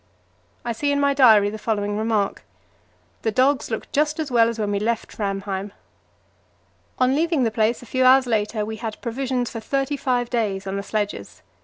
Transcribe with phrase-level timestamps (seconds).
[0.65, 2.43] I see in my diary the following remark:
[3.21, 5.73] "The dogs look just as well as when we left Framheim."
[6.97, 10.65] On leaving the place a few hours later we had provisions for thirty five days
[10.65, 11.43] on the sledges.